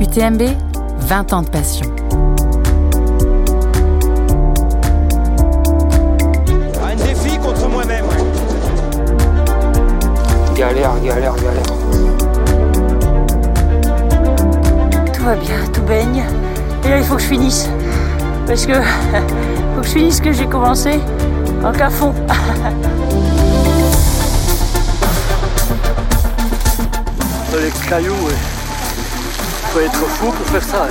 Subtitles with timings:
[0.00, 0.42] UTMB,
[0.98, 1.86] 20 ans de passion.
[6.82, 8.04] Un défi contre moi-même.
[10.56, 11.62] Galère, galère, galère.
[15.12, 16.24] Tout va bien, tout baigne.
[16.84, 17.68] Et là, il faut que je finisse.
[18.48, 18.72] Parce que
[19.74, 21.00] faut que je finisse ce que j'ai commencé.
[21.62, 22.14] En à fond.
[27.52, 28.38] les cailloux, ouais.
[29.70, 30.88] faut être fou pour faire ça.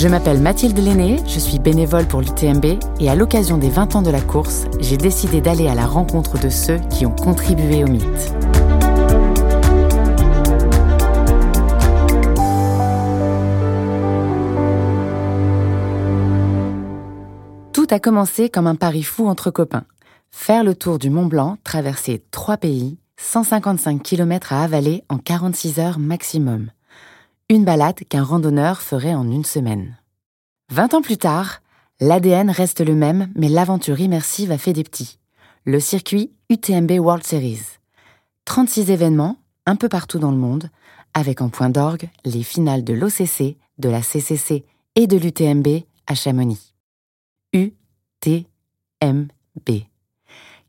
[0.00, 4.02] Je m'appelle Mathilde Lenné, je suis bénévole pour l'UTMB et à l'occasion des 20 ans
[4.02, 7.88] de la course, j'ai décidé d'aller à la rencontre de ceux qui ont contribué au
[7.88, 8.04] mythe.
[17.72, 19.84] Tout a commencé comme un pari fou entre copains.
[20.30, 25.80] Faire le tour du Mont Blanc, traverser trois pays, 155 km à avaler en 46
[25.80, 26.70] heures maximum.
[27.50, 29.96] Une balade qu'un randonneur ferait en une semaine.
[30.70, 31.62] 20 ans plus tard,
[31.98, 35.18] l'ADN reste le même, mais l'aventure immersive a fait des petits.
[35.64, 37.78] Le circuit UTMB World Series.
[38.44, 40.68] 36 événements, un peu partout dans le monde,
[41.14, 46.14] avec en point d'orgue les finales de l'OCC, de la CCC et de l'UTMB à
[46.14, 46.74] Chamonix.
[47.54, 48.44] UTMB.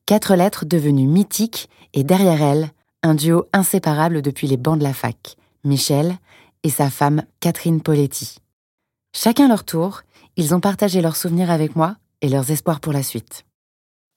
[0.05, 2.69] Quatre lettres devenues mythiques et derrière elles,
[3.03, 5.35] un duo inséparable depuis les bancs de la fac,
[5.65, 6.17] Michel
[6.63, 8.37] et sa femme Catherine Poletti.
[9.15, 10.01] Chacun leur tour,
[10.35, 13.45] ils ont partagé leurs souvenirs avec moi et leurs espoirs pour la suite.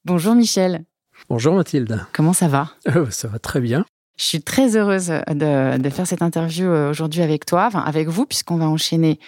[0.05, 0.85] Bonjour Michel,
[1.29, 2.05] Bonjour Mathilde.
[2.13, 2.71] comment ça va?
[2.89, 3.85] Euh, ça va très bien.
[4.19, 8.09] Je suis très heureuse de, de faire cette interview euh, aujourd'hui avec toi, enfin avec
[8.09, 9.19] vous, puisqu'on va enchaîner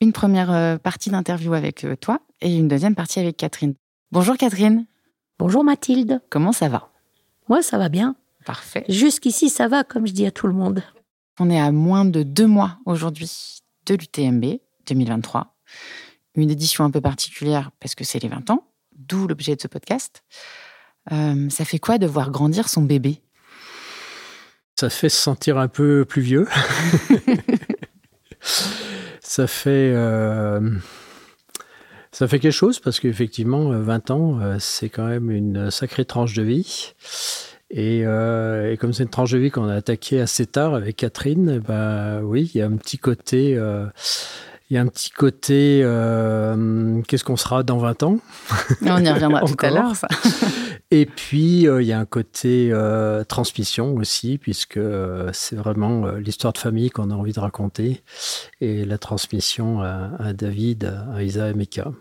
[0.00, 3.74] une première euh, partie d'interview avec euh, toi et une deuxième partie avec Catherine.
[4.12, 4.86] Bonjour Catherine,
[5.38, 6.20] Bonjour Mathilde.
[6.30, 6.90] comment ça va?
[7.48, 8.16] Moi, ça va bien.
[8.46, 8.84] Parfait.
[8.88, 10.82] Jusqu'ici, ça va, comme je dis à tout le monde.
[11.38, 14.58] On est à moins de deux mois aujourd'hui de l'UTMB
[14.88, 15.54] 2023.
[16.34, 19.68] Une édition un peu particulière parce que c'est les 20 ans, d'où l'objet de ce
[19.68, 20.22] podcast.
[21.12, 23.20] Euh, ça fait quoi de voir grandir son bébé?
[24.78, 26.48] Ça fait se sentir un peu plus vieux.
[29.20, 30.78] ça fait euh,
[32.16, 36.06] ça fait quelque chose parce qu'effectivement, euh, 20 ans, euh, c'est quand même une sacrée
[36.06, 36.94] tranche de vie.
[37.70, 40.96] Et, euh, et comme c'est une tranche de vie qu'on a attaquée assez tard avec
[40.96, 43.56] Catherine, bah oui, il y a un petit côté.
[43.56, 43.86] euh,
[44.68, 48.18] il y a un petit côté, euh, qu'est-ce qu'on sera dans 20 ans?
[48.82, 49.94] On y reviendra tout à l'heure.
[49.94, 50.08] ça.
[50.90, 56.06] Et puis, euh, il y a un côté euh, transmission aussi, puisque euh, c'est vraiment
[56.06, 58.02] euh, l'histoire de famille qu'on a envie de raconter,
[58.60, 61.92] et la transmission à, à David, à Isa et Mika.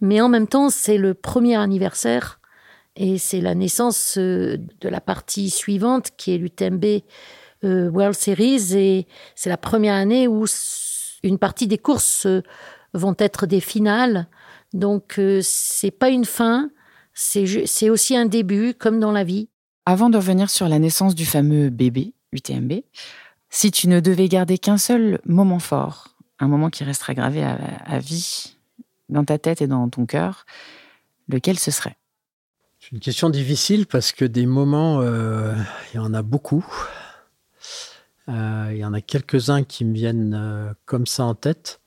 [0.00, 2.40] Mais en même temps, c'est le premier anniversaire
[2.96, 6.84] et c'est la naissance euh, de la partie suivante qui est l'UTMB
[7.64, 10.46] euh, World Series et c'est la première année où
[11.22, 12.42] une partie des courses euh,
[12.94, 14.28] vont être des finales.
[14.72, 16.70] Donc, c'est pas une fin,
[17.14, 19.48] c'est aussi un début, comme dans la vie.
[19.86, 22.72] Avant de revenir sur la naissance du fameux bébé UTMB,
[23.48, 27.58] si tu ne devais garder qu'un seul moment fort, un moment qui restera gravé à,
[27.86, 28.56] à vie
[29.08, 30.44] dans ta tête et dans ton cœur,
[31.28, 31.96] lequel ce serait?
[32.86, 35.52] C'est une question difficile parce que des moments, euh,
[35.92, 36.64] il y en a beaucoup.
[38.28, 41.80] Euh, il y en a quelques-uns qui me viennent euh, comme ça en tête.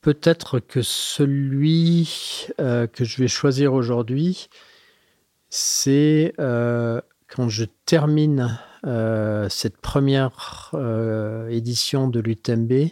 [0.00, 4.48] Peut-être que celui que je vais choisir aujourd'hui,
[5.48, 8.58] c'est quand je termine
[9.48, 10.72] cette première
[11.50, 12.88] édition de l'UTMB,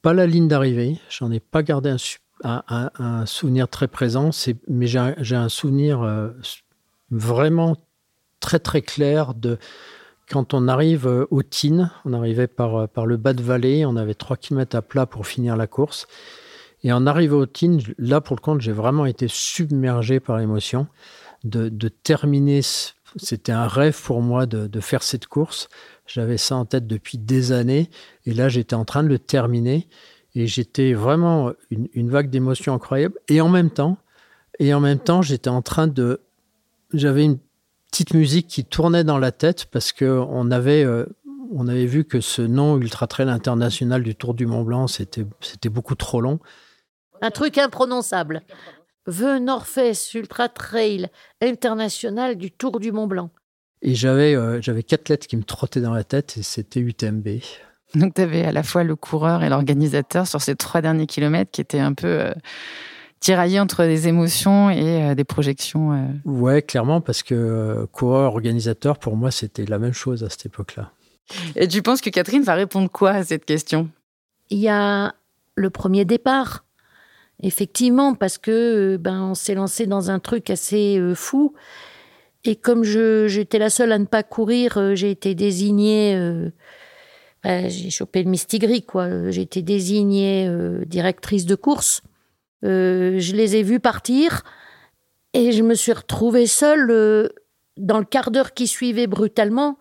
[0.00, 4.30] pas la ligne d'arrivée, j'en ai pas gardé un, su- un- un- souvenir très présent,
[4.68, 6.30] mais j'ai un, souvenir euh,
[7.10, 7.76] vraiment
[8.40, 9.58] très très clair de
[10.30, 13.96] quand on arrive euh, au Tine, on arrivait par, euh, le bas de vallée, on
[13.96, 16.06] avait 3 km à plat pour finir la course.
[16.82, 20.86] Et en arrivant au Tine, là pour le compte, j'ai vraiment été submergé par l'émotion
[21.44, 22.60] de, de terminer.
[23.16, 25.68] C'était un rêve pour moi de, de faire cette course.
[26.06, 27.90] J'avais ça en tête depuis des années.
[28.26, 29.88] Et là, j'étais en train de le terminer.
[30.34, 33.18] Et j'étais vraiment une, une vague d'émotions incroyable.
[33.28, 33.98] Et en même temps,
[34.58, 36.20] et en même temps, j'étais en train de.
[36.92, 37.38] J'avais une
[37.90, 41.06] petite musique qui tournait dans la tête parce que on avait, euh,
[41.52, 45.26] on avait vu que ce nom Ultra Trail International du Tour du Mont Blanc, c'était,
[45.40, 46.38] c'était beaucoup trop long.
[47.20, 48.42] Un truc imprononçable.
[49.06, 51.08] The Face Ultra Trail
[51.42, 53.30] International du Tour du Mont Blanc.
[53.82, 57.28] Et j'avais euh, j'avais quatre lettres qui me trottaient dans la tête et c'était UTMB.
[57.94, 61.50] Donc tu avais à la fois le coureur et l'organisateur sur ces trois derniers kilomètres
[61.50, 62.34] qui étaient un peu euh,
[63.20, 65.92] tiraillés entre des émotions et euh, des projections.
[65.92, 66.06] euh.
[66.24, 70.46] Ouais, clairement, parce que euh, coureur, organisateur, pour moi, c'était la même chose à cette
[70.46, 70.90] époque-là.
[71.56, 73.88] Et tu penses que Catherine va répondre quoi à cette question?
[74.50, 75.14] Il y a
[75.54, 76.64] le premier départ,
[77.42, 81.54] effectivement, parce que ben on s'est lancé dans un truc assez euh, fou.
[82.44, 86.14] Et comme je j'étais la seule à ne pas courir, j'ai été désignée.
[87.46, 89.30] Euh, j'ai chopé le mistigris, quoi.
[89.30, 92.02] J'ai été désignée euh, directrice de course.
[92.64, 94.42] Euh, je les ai vus partir
[95.34, 97.28] et je me suis retrouvée seule euh,
[97.76, 99.78] dans le quart d'heure qui suivait brutalement.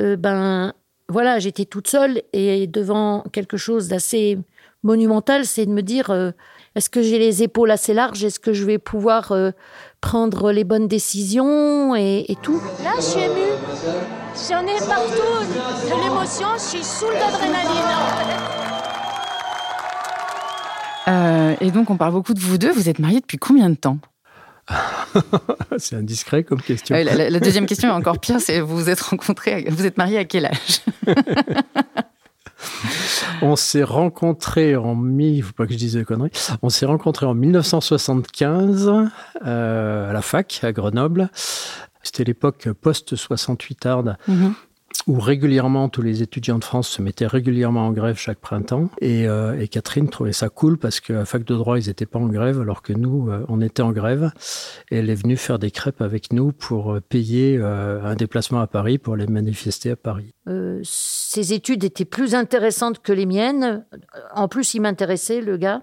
[0.00, 0.72] Euh, ben
[1.08, 4.38] voilà, j'étais toute seule et devant quelque chose d'assez
[4.82, 6.32] monumental, c'est de me dire euh,
[6.74, 8.24] est-ce que j'ai les épaules assez larges?
[8.24, 9.50] Est-ce que je vais pouvoir euh,
[10.00, 12.60] prendre les bonnes décisions et, et tout?
[12.82, 14.25] Là, je suis émue.
[14.48, 16.46] J'en ai partout de l'émotion.
[16.54, 17.70] Je suis saoule d'adrénaline.
[21.08, 22.70] Euh, Et donc on parle beaucoup de vous deux.
[22.72, 23.98] Vous êtes mariés depuis combien de temps
[25.78, 26.96] c'est indiscret comme question.
[26.96, 28.40] Ouais, la, la- la deuxième question est encore pire.
[28.40, 30.80] C'est vous vous êtes rencontrés, vous êtes mariés à quel âge
[33.42, 36.32] On s'est rencontrés en mi, faut pas que je dise des conneries.
[36.62, 38.90] On s'est rencontrés en 1975
[39.46, 41.30] euh, à la fac à Grenoble.
[42.06, 44.16] C'était l'époque post 68 hard
[45.08, 48.88] où régulièrement tous les étudiants de France se mettaient régulièrement en grève chaque printemps.
[49.00, 52.18] Et, euh, et Catherine trouvait ça cool parce qu'à fac de droit, ils n'étaient pas
[52.18, 54.30] en grève alors que nous, euh, on était en grève.
[54.90, 58.60] Et elle est venue faire des crêpes avec nous pour euh, payer euh, un déplacement
[58.60, 60.32] à Paris pour aller manifester à Paris.
[60.82, 63.84] Ses études étaient plus intéressantes que les miennes.
[64.34, 65.82] En plus, il m'intéressait, le gars.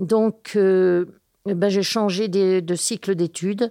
[0.00, 3.70] Donc, ben, j'ai changé des- de cycle d'études.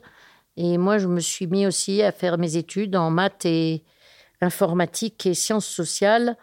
[0.58, 3.84] Et moi, je me suis mis aussi à faire mes études en maths et
[4.42, 6.38] informatique et sciences sociales.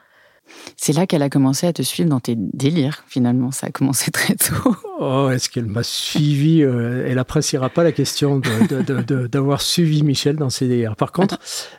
[0.76, 3.04] C'est là qu'elle a commencé à te suivre dans tes délires.
[3.06, 4.74] Finalement, ça a commencé très tôt.
[4.98, 9.26] Oh, est-ce qu'elle m'a suivi euh, Elle appréciera pas la question de- de- de- de-
[9.28, 10.96] d'avoir suivi Michel dans ses délires.
[10.96, 11.38] Par contre,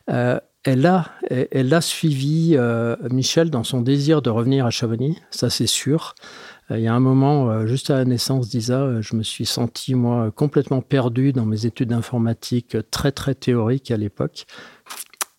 [0.09, 4.69] euh, elle a, elle, elle a suivi euh, Michel dans son désir de revenir à
[4.69, 6.13] Chamonix, ça c'est sûr.
[6.71, 9.23] Euh, Il y a un moment, euh, juste à la naissance d'Isa, euh, je me
[9.23, 14.45] suis senti, moi, complètement perdu dans mes études d'informatique, très, très théoriques à l'époque.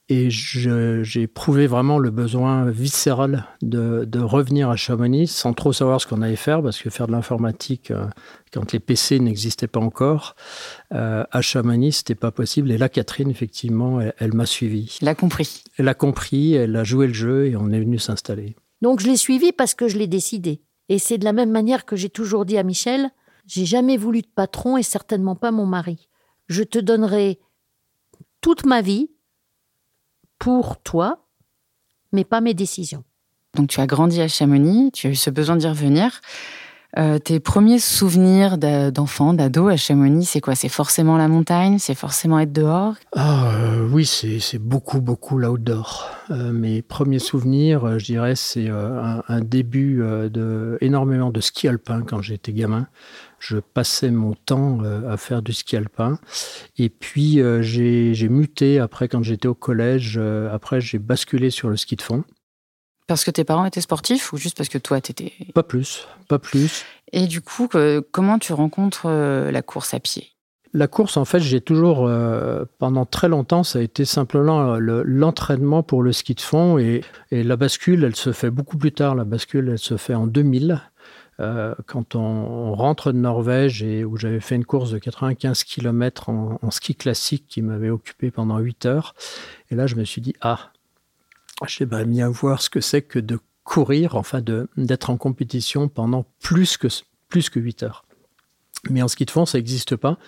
[0.08, 6.02] Et j'ai éprouvé vraiment le besoin viscéral de, de revenir à Chamonix sans trop savoir
[6.02, 8.04] ce qu'on allait faire, parce que faire de l'informatique, euh,
[8.52, 10.34] quand les PC n'existaient pas encore,
[10.92, 12.70] euh, à Chamonix, c'était pas possible.
[12.72, 14.98] Et là, Catherine, effectivement, elle, elle m'a suivi.
[15.00, 15.62] Il a compris.
[15.78, 18.56] Elle a compris, elle a joué le jeu et on est venu s'installer.
[18.82, 20.60] Donc, je l'ai suivi parce que je l'ai décidé.
[20.92, 23.10] Et c'est de la même manière que j'ai toujours dit à Michel
[23.46, 26.10] j'ai jamais voulu de patron et certainement pas mon mari.
[26.48, 27.40] Je te donnerai
[28.42, 29.10] toute ma vie
[30.38, 31.26] pour toi,
[32.12, 33.04] mais pas mes décisions.
[33.54, 36.20] Donc tu as grandi à Chamonix, tu as eu ce besoin d'y revenir.
[36.98, 40.54] Euh, tes premiers souvenirs d'enfant, d'ado à Chamonix, c'est quoi?
[40.54, 42.94] C'est forcément la montagne C'est forcément être dehors?
[43.16, 46.10] Ah euh, oui, c'est beaucoup, beaucoup l'outdoor.
[46.30, 52.20] Euh, mes premiers souvenirs, je dirais, c'est un, début de énormément de ski alpin quand
[52.20, 52.86] j'étais gamin.
[53.38, 56.18] Je passais mon temps à faire du ski alpin.
[56.78, 60.20] Et puis j'ai muté après quand j'étais au collège.
[60.52, 62.24] après j'ai basculé sur le ski de fond.
[63.06, 65.32] Parce que tes parents étaient sportifs ou juste parce que toi, t'étais...
[65.54, 66.84] Pas plus, pas plus.
[67.12, 70.28] Et du coup, que- comment tu rencontres euh, la course à pied?
[70.74, 74.78] La course, en fait, j'ai toujours, euh, pendant très longtemps, ça a été simplement euh,
[74.78, 76.78] le- l'entraînement pour le ski de fond.
[76.78, 79.14] Et, et la bascule, elle se fait beaucoup plus tard.
[79.14, 80.80] La bascule, elle se fait en 2000.
[81.40, 85.64] euh, quand on, on rentre de Norvège et où j'avais fait une course de 95
[85.64, 89.14] km en, en ski classique qui m'avait occupé pendant 8 heures.
[89.70, 90.70] Et là, je me suis dit, ah,
[91.66, 94.42] j'aimerais bien voir ce que c'est que de courir, enfin
[94.76, 96.88] d'être en compétition pendant plus que,
[97.28, 98.04] plus que 8 heures.
[98.90, 100.18] Mais en ski de fond, ça n'existe pas.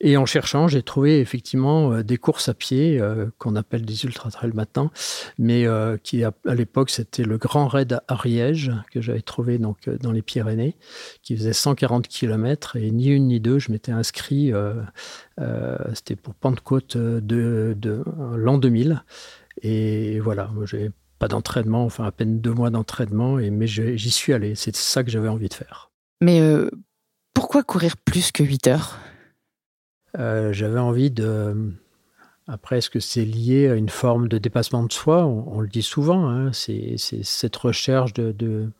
[0.00, 4.04] Et en cherchant, j'ai trouvé effectivement euh, des courses à pied euh, qu'on appelle des
[4.04, 4.92] ultra trails maintenant,
[5.38, 9.88] mais euh, qui à, l'époque c'était le Grand Raid à Ariège que j'avais trouvé donc
[9.88, 10.76] dans les Pyrénées,
[11.22, 14.52] qui faisait 140 km et ni une ni deux, je m'étais inscrit.
[15.94, 18.04] c'était pour Pentecôte de, de
[18.36, 19.02] l'an 2000
[19.62, 24.10] et voilà, moi j'ai pas d'entraînement, enfin à peine deux mois d'entraînement, et mais j'y
[24.10, 24.54] suis allé.
[24.54, 25.90] C'est ça que j'avais envie de faire.
[26.20, 26.70] Mais euh,
[27.34, 28.98] pourquoi courir plus que 8 heures?
[30.18, 31.72] Euh, j'avais envie de
[32.46, 35.26] Après, est-ce que c'est lié à une forme de dépassement de soi?
[35.26, 38.70] On, le dit souvent, hein, c'est cette recherche de,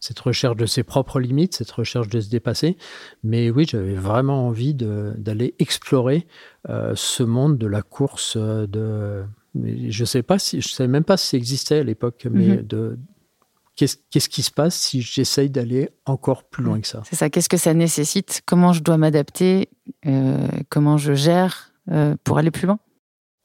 [0.00, 2.76] cette recherche de ses propres limites, cette recherche de se dépasser.
[3.24, 6.26] Mais oui, j'avais vraiment envie d'aller explorer
[6.68, 8.36] euh, ce monde de la course.
[8.36, 9.24] De,
[9.88, 12.66] je sais pas si, je savais même pas si ça existait à l'époque, mais mm-hmm.
[12.66, 12.98] de
[13.76, 17.02] qu'est-ce qui se passe si j'essaye d'aller encore plus loin que ça?
[17.08, 17.30] C'est ça.
[17.30, 18.42] Qu'est-ce que ça nécessite?
[18.46, 19.68] Comment je dois m'adapter?
[20.06, 22.78] Euh, Comment je gère euh, pour aller plus loin?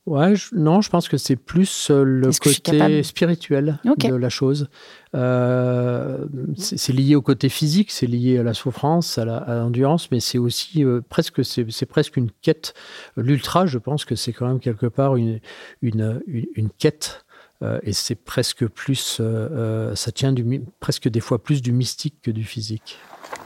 [0.07, 4.67] Ouais, non, je pense que c'est plus euh, le côté spirituel de la chose.
[5.13, 10.83] c'est lié au côté physique, c'est lié à la souffrance, à l'endurance, mais c'est aussi
[11.09, 12.73] presque, c'est presque une quête.
[13.15, 15.39] L'ultra, je pense que c'est quand même quelque part une,
[15.81, 17.23] une, une quête
[17.63, 21.71] euh, et c'est presque plus, euh, euh, ça tient du, presque des fois plus du
[21.71, 22.97] mystique que du physique.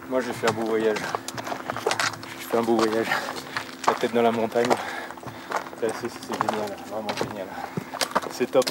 [0.10, 0.98] Moi, j'ai fait un beau voyage.
[2.40, 3.08] Je fais un beau voyage.
[3.88, 4.70] La tête dans la montagne.
[6.02, 7.48] C'est génial, vraiment génial.
[8.32, 8.66] C'est top.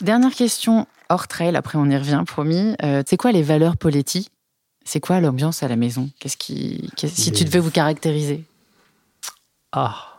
[0.00, 2.74] dernière question hors trail, après on y revient, promis.
[3.06, 4.30] c'est quoi les valeurs politiques
[4.84, 6.10] C'est quoi l'ambiance à la maison?
[6.18, 8.44] Qu'est-ce qui, si tu devais vous caractériser?
[9.72, 10.10] Ah,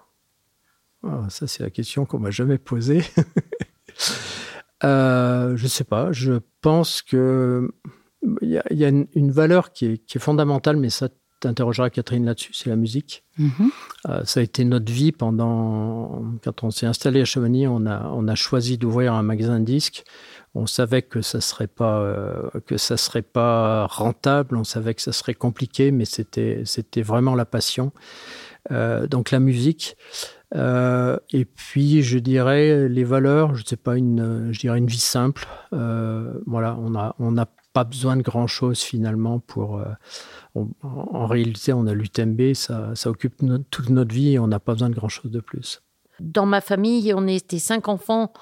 [1.03, 3.03] ah, ça, c'est la question qu'on m'a jamais posée.
[4.83, 6.11] euh, je sais pas.
[6.11, 7.71] Je pense que
[8.41, 11.09] il y, a, une, valeur qui est, fondamentale, mais ça
[11.41, 13.23] t'interrogera Catherine là-dessus, c'est la musique.
[13.39, 13.69] Mm-hmm.
[14.09, 16.23] Euh, ça a été notre vie pendant.
[16.43, 19.65] Quand on s'est installé à Chamonix, on a, on a choisi d'ouvrir un magasin de
[19.65, 20.03] disques.
[20.53, 24.55] On savait que ça serait pas euh, que ça serait pas rentable.
[24.55, 27.91] On savait que ça serait compliqué, mais c'était c'était vraiment la passion.
[28.71, 29.97] Euh, donc la musique.
[30.55, 34.99] Euh, et puis, je dirais les valeurs, je sais pas, une, je dirais une vie
[34.99, 35.47] simple.
[35.73, 39.77] Euh, voilà, on a, on n'a pas besoin de grand chose finalement pour.
[39.77, 39.85] Euh,
[40.83, 44.73] en réalité, on a l'UTMB, ça, ça occupe toute notre vie et on n'a pas
[44.73, 45.81] besoin de grand chose de plus.
[46.19, 48.33] Dans ma famille, on était cinq enfants,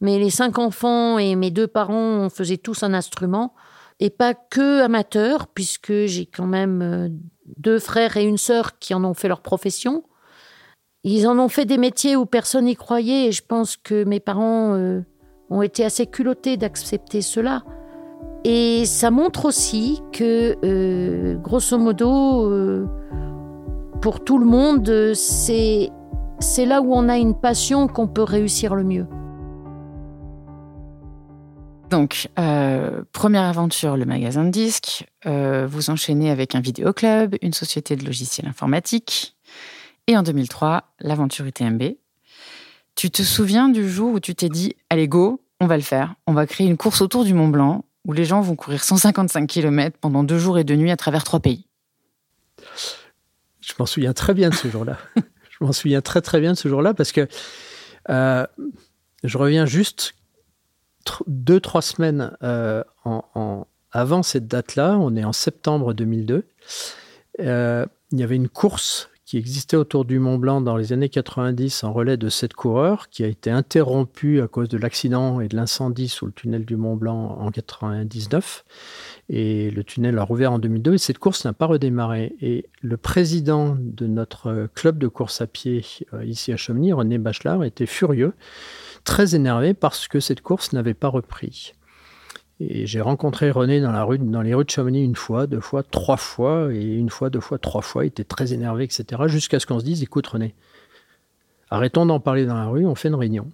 [0.00, 3.54] mais les cinq enfants et mes deux parents, on faisait tous un instrument
[3.98, 7.18] et pas que amateurs, puisque j'ai quand même
[7.56, 10.04] deux frères et une sœur qui en ont fait leur profession.
[11.04, 14.20] Ils en ont fait des métiers où personne n'y croyait et je pense que mes
[14.20, 15.02] parents euh,
[15.50, 17.62] ont été assez culottés d'accepter cela.
[18.44, 22.86] Et ça montre aussi que, euh, grosso modo, euh,
[24.00, 25.90] pour tout le monde, c'est,
[26.38, 29.06] c'est là où on a une passion qu'on peut réussir le mieux.
[31.90, 32.28] Donc,
[33.12, 35.06] première aventure, le magasin de disques.
[35.24, 39.36] vous enchaînez avec un vidéoclub, une société de logiciels informatiques,
[40.08, 41.96] et en 2003, l'aventure UTMB.
[42.94, 46.14] Tu te souviens du jour où tu t'es dit, allez go, on va le faire,
[46.26, 49.46] on va créer une course autour du Mont Blanc où les gens vont courir 155
[49.46, 51.66] km pendant deux jours et deux nuits à travers trois pays
[53.60, 54.96] Je m'en souviens très bien de ce jour-là.
[55.16, 57.28] je m'en souviens très très bien de ce jour-là parce que
[58.08, 58.46] euh,
[59.24, 60.14] je reviens juste
[61.26, 64.96] deux, trois semaines euh, en, avant cette date-là.
[64.98, 66.46] On est en septembre 2002.
[67.40, 71.08] Euh, il y avait une course qui existait autour du Mont Blanc dans les années
[71.08, 75.48] 90 en relais de sept coureurs, qui a été interrompu à cause de l'accident et
[75.48, 78.64] de l'incendie sous le tunnel du Mont Blanc en 99.
[79.28, 82.36] Et le tunnel a rouvert en 2002 et cette course n'a pas redémarré.
[82.40, 87.18] Et le président de notre club de course à pied euh, ici à Chamonix, René
[87.18, 88.32] Bachelard, était furieux,
[89.02, 91.72] très énervé parce que cette course n'avait pas repris.
[92.58, 95.60] Et j'ai rencontré René dans, la rue, dans les rues de Chamonix une fois, deux
[95.60, 98.04] fois, trois fois, et une fois, deux fois, trois fois.
[98.04, 99.22] Il était très énervé, etc.
[99.26, 100.54] Jusqu'à ce qu'on se dise, écoute René,
[101.70, 103.52] arrêtons d'en parler dans la rue, on fait une réunion.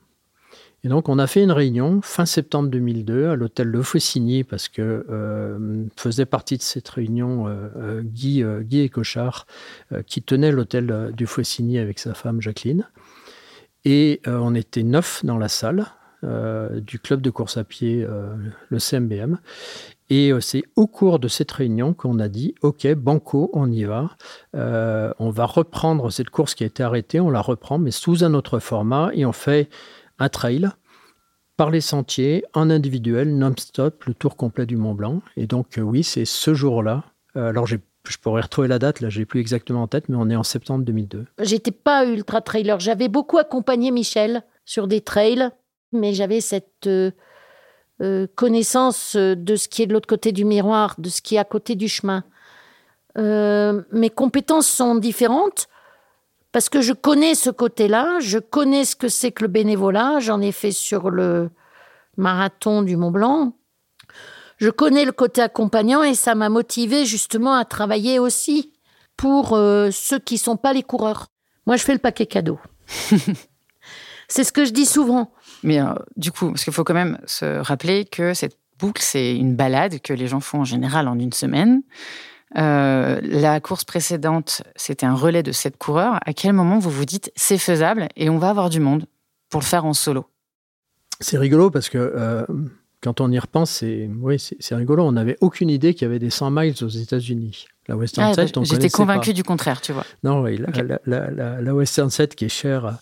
[0.85, 4.69] Et donc on a fait une réunion fin septembre 2002 à l'hôtel Le Faucigny parce
[4.69, 9.47] que euh, faisait partie de cette réunion euh, euh, Guy, Guy Écochard
[10.07, 12.89] qui tenait l'hôtel du Faucigny avec sa femme Jacqueline.
[13.85, 15.87] Et on était neuf dans la salle
[16.23, 18.35] du club de course à pied, euh,
[18.69, 19.39] le CMBM.
[20.11, 23.85] Et euh, c'est au cours de cette réunion qu'on a dit, OK, Banco, on y
[23.85, 24.11] va.
[24.55, 28.35] on va reprendre cette course qui a été arrêtée, on la reprend, mais sous un
[28.35, 29.69] autre format, et on fait
[30.19, 30.69] un trail
[31.57, 35.23] par les sentiers, en individuel, non-stop, le tour complet du Mont Blanc.
[35.37, 37.05] Et donc, oui, c'est ce jour-là.
[37.35, 37.77] alors, je
[38.21, 40.85] pourrais retrouver la date, là, j'ai plus exactement en tête, mais on est en septembre
[40.85, 41.27] 2002.
[41.41, 42.81] J'étais pas ultra trailer.
[42.81, 45.51] J'avais beaucoup accompagné Michel sur des trails
[45.93, 47.11] mais j'avais cette euh,
[48.01, 51.39] euh, connaissance de ce qui est de l'autre côté du miroir, de ce qui est
[51.39, 52.25] à côté du chemin.
[53.19, 55.69] Euh, mes compétences sont différentes
[56.51, 60.41] parce que je connais ce côté-là, je connais ce que c'est que le bénévolat, j'en
[60.41, 61.51] ai fait sur le
[62.17, 63.55] marathon du Mont Blanc.
[64.59, 68.73] Je connais le côté accompagnant et ça m'a motivé justement à travailler aussi
[69.17, 71.27] pour ceux qui ne sont pas les coureurs.
[71.67, 72.59] Moi, je fais le paquet cadeau.
[74.33, 75.31] c'est ce que je dis souvent.
[75.63, 79.37] Mais euh, du coup, parce qu'il faut quand même se rappeler que cette boucle, c'est
[79.37, 81.83] une balade que les gens font en général en une semaine.
[82.57, 86.19] Euh, la course précédente, c'était un relais de sept coureurs.
[86.25, 89.05] À quel moment vous vous dites c'est faisable et on va avoir du monde
[89.51, 90.25] pour le faire en solo?
[91.21, 92.47] C'est rigolo parce que euh,
[93.03, 95.05] quand on y repense, c'est oui, c'est rigolo.
[95.05, 97.67] On n'avait aucune idée qu'il y avait des 100 miles aux États-Unis.
[97.89, 100.05] La Western ah, Set, on J'étais convaincu du contraire, tu vois.
[100.23, 102.99] Non, oui, la, la, la, Western Set qui est chère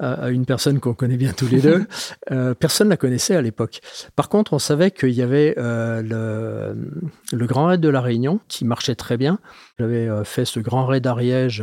[0.00, 1.84] à, une personne qu'on connaît bien tous les deux,
[2.30, 3.82] euh, personne ne la connaissait à l'époque.
[4.16, 6.90] Par contre, on savait qu'il y avait euh, le,
[7.36, 9.38] le, Grand Raid de la Réunion qui marchait très bien.
[9.78, 11.62] J'avais euh, fait ce Grand Raid d'Ariège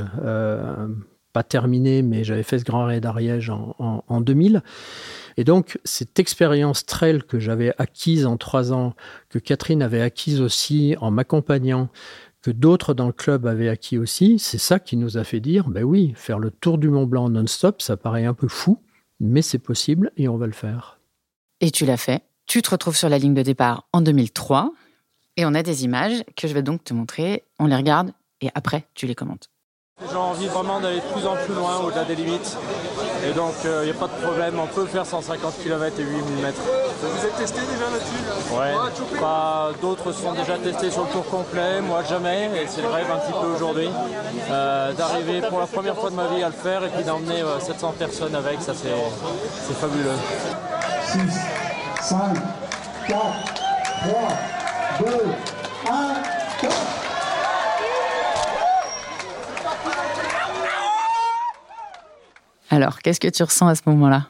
[1.34, 4.64] pas terminé, mais j'avais fait ce Grand Raid d'Ariège en, en, en, 2000.
[5.38, 8.94] Et donc, cette expérience trail que j'avais acquise en trois ans,
[9.30, 11.90] que Catherine avait acquise aussi en m'accompagnant,
[12.42, 15.70] que d'autres dans le club avaient acquis aussi, c'est ça qui nous a fait dire,
[15.70, 18.82] ben oui, faire le tour du Mont Blanc non-stop, ça paraît un peu fou,
[19.20, 21.00] mais c'est possible et on va le faire.
[21.62, 22.24] Et tu l'as fait.
[22.46, 24.74] Tu te retrouves sur la ligne de départ en 2003
[25.38, 27.44] et on a des images que je vais donc te montrer.
[27.60, 29.50] On les regarde et après, tu les commentes.
[30.08, 32.58] J'ai envie vraiment d'aller de plus en plus loin au-delà des limites.
[33.28, 36.04] Et donc, il euh, n'y a pas de problème, on peut faire 150 km et
[36.04, 36.62] 8000 mètres.
[37.02, 41.82] Vous êtes testé déjà là-dessus Ouais, pas d'autres sont déjà testés sur le tour complet,
[41.82, 43.90] moi jamais, et c'est le rêve un petit peu aujourd'hui.
[44.50, 47.44] Euh, d'arriver pour la première fois de ma vie à le faire et puis d'emmener
[47.60, 50.18] 700 euh, personnes avec, ça c'est fabuleux.
[51.08, 51.20] 6,
[52.02, 52.20] 5,
[53.08, 53.20] 4,
[54.08, 54.30] 3,
[55.00, 55.06] 2,
[55.90, 56.39] 1,
[62.70, 64.28] Alors, qu'est-ce que tu ressens à ce moment-là?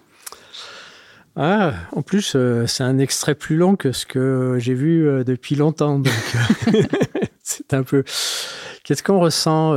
[1.35, 5.23] Ah, en plus, euh, c'est un extrait plus long que ce que j'ai vu euh,
[5.23, 6.01] depuis longtemps.
[6.01, 6.81] Euh,
[7.43, 8.03] c'est un peu.
[8.83, 9.75] Qu'est-ce qu'on ressent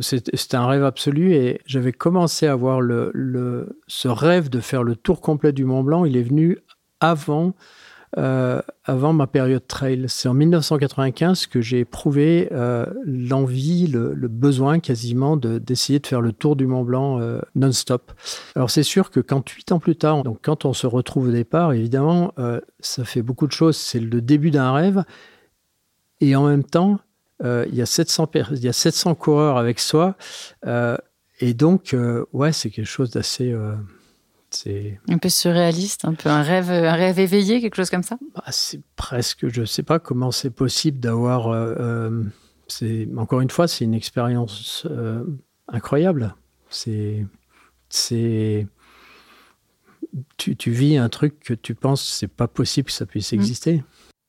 [0.00, 4.96] C'était un rêve absolu et j'avais commencé à avoir le, ce rêve de faire le
[4.96, 6.04] tour complet du Mont Blanc.
[6.04, 6.58] Il est venu
[7.00, 7.54] avant
[8.18, 10.06] euh, avant ma période trail.
[10.08, 16.32] C'est en 1995 que j'ai éprouvé euh, l'envie, le, besoin quasiment d'essayer de, faire le
[16.32, 18.12] tour du Mont Blanc euh, non-stop.
[18.56, 21.30] Alors c'est sûr que quand huit ans plus tard, donc quand on se retrouve au
[21.30, 22.34] départ, évidemment,
[22.80, 23.76] ça fait beaucoup de choses.
[23.76, 25.04] C'est le début d'un rêve
[26.20, 26.98] et en même temps,
[27.44, 30.16] il y a 700 il y a 700 coureurs avec soi
[30.66, 31.94] et donc
[32.32, 33.54] ouais, c'est quelque chose d'assez
[35.08, 38.18] un peu surréaliste, un peu un rêve, un rêve éveillé, quelque chose comme ça?
[38.34, 41.48] Bah, c'est presque, je ne sais pas comment c'est possible d'avoir.
[41.48, 42.24] Euh, euh,
[42.68, 45.24] c'est encore une fois, c'est une expérience euh,
[45.68, 46.34] incroyable.
[46.68, 47.26] C'est,
[47.88, 48.66] c'est,
[50.36, 53.36] tu, tu, vis un truc que tu penses c'est pas possible que ça puisse mm.
[53.36, 53.82] exister.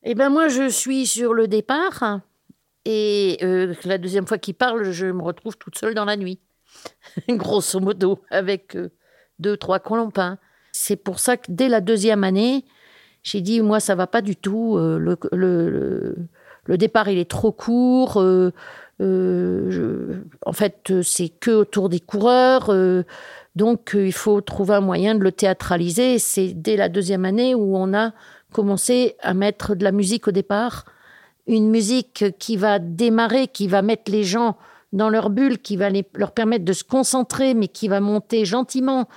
[0.04, 2.22] Eh ben moi, je suis sur le départ
[2.86, 3.38] et
[3.86, 6.40] la deuxième fois qu'il parle, je me retrouve toute seule dans la nuit,
[7.30, 8.76] grosso modo, avec
[9.42, 10.38] deux, trois colompins.
[10.72, 12.64] C'est pour ça que dès la deuxième année,
[13.24, 14.78] j'ai dit, moi, ça va pas du tout.
[14.78, 14.98] Euh,
[15.32, 18.20] le, départ, il est trop court.
[18.20, 18.52] Euh,
[19.02, 22.72] euh, en fait, c'est que autour des coureurs.
[23.56, 26.20] donc, il faut trouver un moyen de le théâtraliser.
[26.20, 28.14] C'est dès la deuxième année où on a
[28.54, 30.86] commencé à mettre de la musique au départ.
[31.48, 34.58] Une musique qui va démarrer, qui va mettre les gens
[34.94, 39.08] dans leur bulle, qui va leur permettre de se concentrer, mais qui va monter gentiment,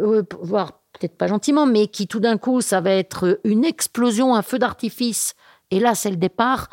[0.00, 4.34] euh, voire peut-être pas gentiment, mais qui tout d'un coup, ça va être une explosion,
[4.34, 5.34] un feu d'artifice,
[5.70, 6.68] et là, c'est le départ.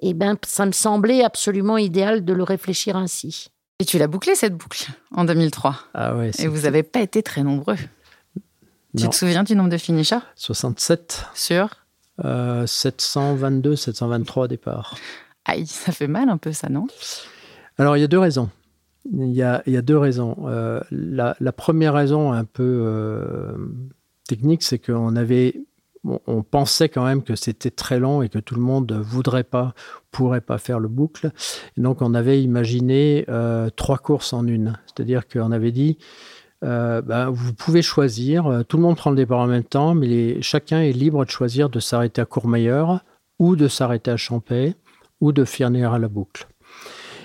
[0.00, 3.52] Et eh ben, ça me semblait absolument idéal de le réfléchir ainsi.
[3.78, 5.76] Et tu l'as bouclé cette boucle en 2003.
[5.94, 6.32] Ah ouais.
[6.40, 7.76] Et vous n'avez pas été très nombreux.
[8.96, 10.18] Tu te souviens du nombre de finishers?
[10.34, 11.26] 67.
[11.34, 11.68] Sur?
[12.18, 14.96] 722, 723 au départ.
[15.44, 16.86] Aïe, ça fait mal un peu ça, non?
[17.78, 18.50] Alors, il y a deux raisons.
[19.10, 20.36] Il y a, deux raisons.
[20.46, 23.56] Euh, la, première raison, un peu euh,
[24.28, 25.56] technique, c'est qu'on avait,
[26.04, 29.74] on, pensait quand même que c'était très long et que tout le monde voudrait pas,
[30.12, 31.32] pourrait pas faire le boucle.
[31.76, 34.78] Donc, on avait imaginé euh, trois courses en une.
[34.86, 35.98] C'est-à-dire qu'on avait dit,
[36.60, 40.80] ben, vous pouvez choisir, tout le monde prend le départ en même temps, mais chacun
[40.80, 43.00] est libre de choisir de s'arrêter à Courmayeur
[43.40, 44.76] ou de s'arrêter à Champais
[45.20, 46.46] ou de finir à la boucle.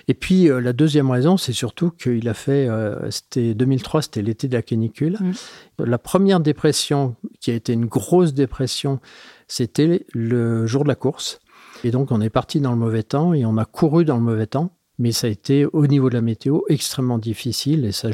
[0.08, 4.22] Et puis euh, la deuxième raison, c'est surtout qu'il a fait, euh, c'était 2003, c'était
[4.22, 5.18] l'été de la canicule.
[5.20, 5.86] Mm.
[5.86, 9.00] La première dépression, qui a été une grosse dépression,
[9.48, 11.40] c'était le jour de la course.
[11.84, 14.24] Et donc on est parti dans le mauvais temps et on a couru dans le
[14.24, 14.72] mauvais temps.
[15.00, 18.10] Mais ça a été, au niveau de la météo, extrêmement difficile et ça,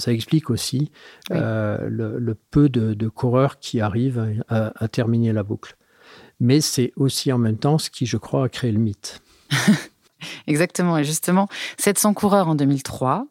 [0.00, 0.90] ça, explique aussi
[1.30, 5.76] euh, le, peu de, coureurs qui arrivent à, à terminer la boucle.
[6.40, 9.22] Mais c'est aussi en même temps ce qui, je crois, a créé le mythe.
[10.46, 10.98] Exactement.
[10.98, 13.26] Et justement, 700 coureurs en 2003.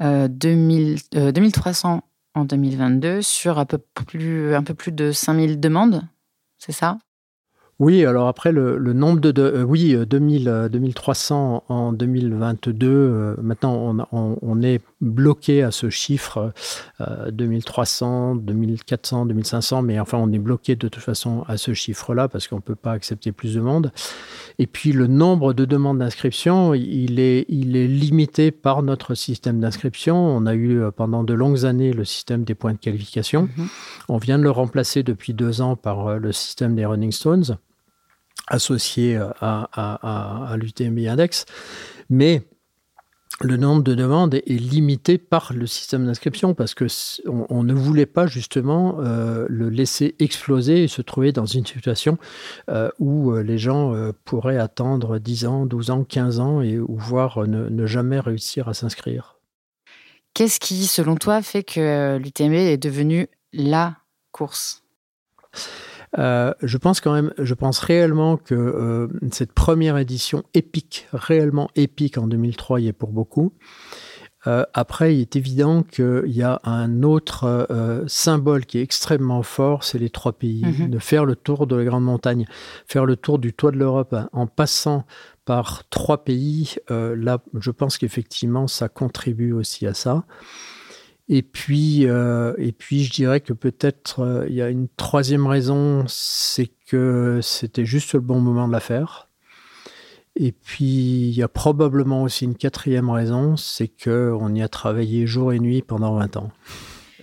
[0.00, 2.02] 2000, 2300
[2.34, 6.02] en 2022 sur un peu plus, un peu plus de 5000 demandes,
[6.58, 6.98] c'est ça?
[7.78, 9.42] Oui, alors après, le, nombre de...
[9.42, 12.88] Euh, oui, 2000, 2300 euh, en 2022.
[12.88, 16.52] Euh, maintenant, on, on, est bloqué à ce chiffre
[17.30, 19.82] 2300, 2400, 2500.
[19.82, 22.74] Mais enfin, on est bloqué de toute façon à ce chiffre-là parce qu'on ne peut
[22.74, 23.92] pas accepter plus de monde.
[24.58, 29.60] Et puis, le nombre de demandes d'inscription, il est, il est limité par notre système
[29.60, 30.16] d'inscription.
[30.16, 33.46] On a eu pendant de longues années le système des points de qualification.
[33.46, 33.68] Mm-hmm.
[34.08, 37.58] On vient de le remplacer depuis deux ans par le système des Running Stones
[38.48, 41.46] associé à, à, à, l'UTMB Index,
[42.10, 42.42] mais
[43.42, 46.86] le nombre de demandes est limité par le système d'inscription parce que
[47.28, 52.16] on, ne voulait pas justement euh, le laisser exploser et se trouver dans une situation
[52.70, 53.92] euh, où euh, les gens
[54.24, 58.74] pourraient attendre 10 ans, 12 ans, 15 ans et ou voire ne, jamais réussir à
[58.74, 59.36] s'inscrire.
[60.32, 63.96] Qu'est-ce qui, selon toi, fait que l'UTMB est devenu la
[64.32, 64.82] course?
[66.18, 71.68] Euh, je pense quand même, je pense réellement que euh, cette première édition épique, réellement
[71.74, 73.52] épique en 2003, y est pour beaucoup.
[74.46, 77.66] Euh, après, il est évident qu'il y a un autre
[78.06, 80.64] symbole qui est extrêmement fort, c'est les trois pays.
[80.64, 80.90] Mhm.
[80.90, 82.46] De faire le tour de la Grande Montagne,
[82.86, 85.04] faire le tour du toit de l'Europe hein, en passant
[85.44, 90.24] par trois pays, là, je pense qu'effectivement, ça contribue aussi à ça.
[91.28, 95.46] Et puis, euh, et puis, je dirais que peut-être euh, il y a une troisième
[95.46, 99.28] raison, c'est que c'était juste le bon moment de la faire.
[100.36, 105.26] Et puis, il y a probablement aussi une quatrième raison, c'est qu'on y a travaillé
[105.26, 106.52] jour et nuit pendant 20 ans.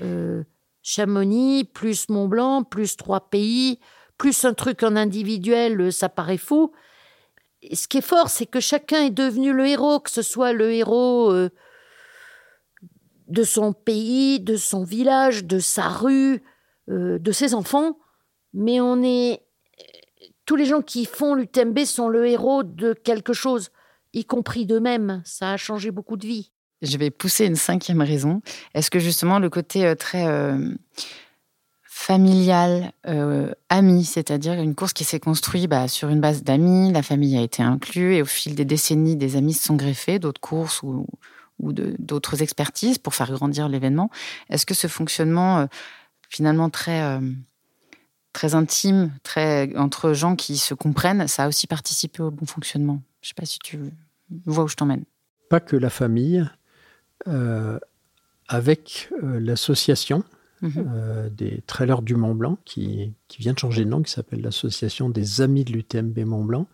[0.01, 0.43] Euh,
[0.81, 3.79] Chamonix, plus Mont Blanc, plus trois pays,
[4.17, 6.73] plus un truc en individuel, ça paraît fou.
[7.71, 10.73] Ce qui est fort, c'est que chacun est devenu le héros, que ce soit le
[10.73, 11.31] héros
[13.27, 16.41] de son pays, de son village, de sa rue,
[16.89, 17.97] euh, de ses enfants,
[18.53, 19.41] mais on est
[20.45, 23.69] tous les gens qui font l'UTMB sont le héros de quelque chose,
[24.13, 25.21] y compris d'eux-mêmes.
[25.23, 26.51] Ça a changé beaucoup de vies.
[26.81, 28.41] Je vais pousser une cinquième raison.
[28.73, 30.57] Est-ce que justement le côté euh, très euh,
[31.86, 32.91] familial,
[33.69, 37.41] ami, c'est-à-dire une course qui s'est construite bah, sur une base d'amis, la famille a
[37.41, 41.05] été inclue et au fil des décennies, des amis se sont greffés, d'autres courses ou,
[41.59, 44.09] ou d'autres expertises pour faire grandir l'événement.
[44.49, 45.65] Est-ce que ce fonctionnement euh,
[46.29, 47.19] finalement très euh,
[48.33, 53.01] très intime, très entre gens qui se comprennent, ça a aussi participé au bon fonctionnement?
[53.21, 53.79] Je ne sais pas si tu
[54.45, 55.03] vois où je t'emmène.
[55.49, 56.43] Pas que la famille,
[57.27, 57.79] euh,
[58.47, 60.23] avec l'association
[60.61, 61.29] mhm.
[61.31, 65.09] des trailers du Mont Blanc, qui, qui, vient de changer de nom, qui s'appelle l'association
[65.09, 66.67] des Amis de l'UTMB Mont Blanc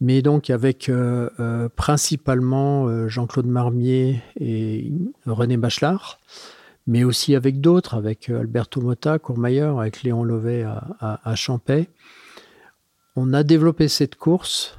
[0.00, 4.90] mais donc avec euh, euh, principalement euh, Jean-Claude Marmier et
[5.26, 6.18] René Bachelard,
[6.86, 11.34] mais aussi avec d'autres, avec Alberto Motta, Courmayeur, avec Léon Lovet à, à.
[13.16, 14.78] On a développé cette course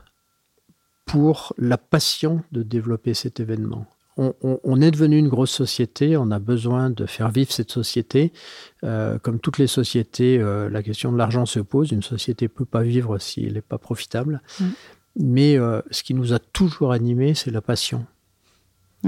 [1.06, 3.86] pour la passion de développer cet événement.
[4.18, 8.34] On, est devenu une grosse société, on a besoin de faire vivre cette société.
[8.82, 11.92] comme toutes les sociétés, la question de l'argent se pose.
[11.92, 14.42] Une société ne peut pas vivre si n'est pas profitable.
[14.60, 14.66] Mm.
[15.20, 18.06] Mais euh, ce qui nous a toujours animés, c'est la passion.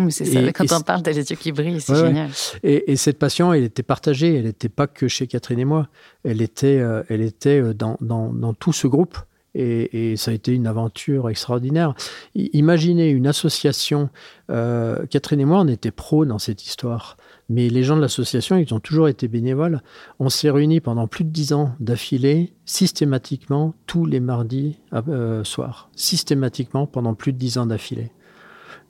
[0.09, 2.29] c'est ça, quand on parle, t'as les yeux qui brillent, c'est génial.
[2.63, 5.87] Et, cette passion, elle était partagée, elle n'était pas que chez Catherine et moi,
[6.23, 9.17] elle était, euh, elle était euh, dans, dans, dans, tout ce groupe.
[9.55, 11.93] Et, ça a été une aventure extraordinaire.
[12.33, 14.09] imaginez une association,
[14.47, 17.17] Catherine et moi, on était pros dans cette histoire.
[17.49, 19.81] Mais les gens de l'association, ils ont toujours été bénévoles.
[20.19, 25.89] On s'est réunis pendant plus de dix ans d'affilée, systématiquement, tous les mardis euh, soirs.
[25.95, 28.11] Systématiquement, pendant plus de dix ans d'affilée.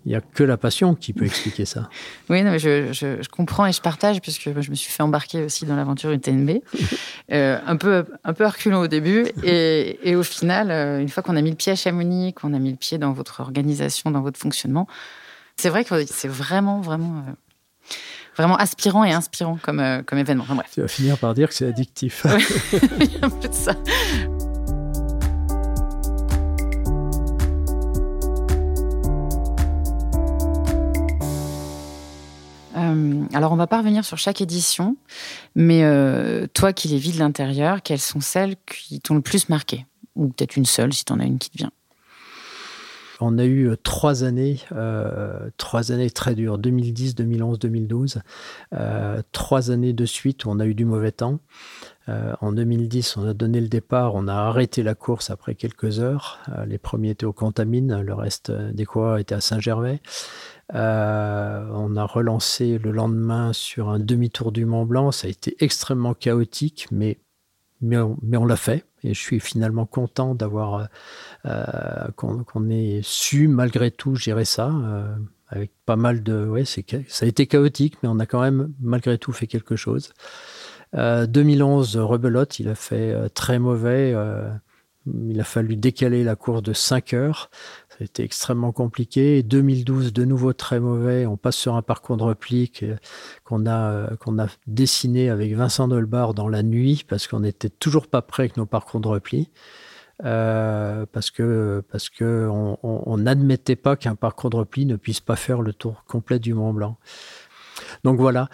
[0.05, 1.89] Il n'y a que la passion qui peut expliquer ça.
[2.29, 5.65] oui, non, je, je, comprends et je partage, puisque je me suis fait embarquer aussi
[5.65, 6.59] dans l'aventure UTNB.
[7.31, 9.27] euh, un, peu, un peu reculant au début.
[9.43, 12.53] Et, et au final, euh, une fois qu'on a mis le pied à Chamonix, qu'on
[12.53, 14.87] a mis le pied dans votre organisation, dans votre fonctionnement,
[15.55, 17.31] c'est vrai que c'est vraiment, vraiment euh,
[18.35, 20.45] vraiment aspirant et inspirant comme, euh, comme événement.
[20.49, 20.69] bref.
[20.73, 22.25] Tu vas finir par dire que c'est addictif.
[22.99, 23.75] Il y a un peu de ça.
[32.75, 34.97] Euh, alors, on va pas revenir sur chaque édition,
[35.55, 39.49] mais euh, toi qui les vis de l'intérieur, quelles sont celles qui t'ont le plus
[39.49, 39.85] marqué?
[40.15, 41.71] Ou peut-être une seule, si tu en as une qui te vient
[43.23, 44.57] on a eu trois années,
[45.57, 48.21] trois années très dures, 2010, 2011, 2012,
[49.31, 51.39] trois années de suite où on a eu du mauvais temps.
[52.07, 56.39] en 2010, on a donné le départ, on a arrêté la course après quelques heures.
[56.67, 60.01] les premiers étaient au Contamine, le reste des coureurs étaient à Saint-Gervais.
[60.73, 65.11] Euh, on a relancé le lendemain sur un demi-tour du Mont Blanc.
[65.11, 67.19] Ça a été extrêmement chaotique, mais,
[67.81, 68.85] mais on, l'a fait.
[69.03, 70.87] Et je suis finalement content d'avoir
[71.45, 74.71] euh, qu'on ait su malgré tout gérer ça.
[74.71, 75.15] Euh,
[75.47, 76.45] avec pas mal de.
[76.45, 76.81] Ouais, ça
[77.25, 80.13] a été chaotique, mais on a quand même malgré tout fait quelque chose.
[80.93, 84.15] 2011, rebelote, il a fait très mauvais.
[85.07, 87.49] il a fallu décaler la course de 5 heures.
[87.99, 89.43] Été extrêmement compliqué.
[89.43, 91.25] 2012, de nouveau très mauvais.
[91.25, 92.71] On passe sur un parcours de repli
[93.43, 97.69] qu'on a, euh, qu'on a dessiné avec Vincent Dolbar dans la nuit parce qu'on n'était
[97.69, 99.49] toujours pas prêt avec nos parcours de repli.
[100.25, 105.35] Euh, parce que parce que on n'admettait pas qu'un parcours de repli ne puisse pas
[105.35, 106.97] faire le tour complet du Mont Blanc.
[108.03, 108.47] Donc voilà.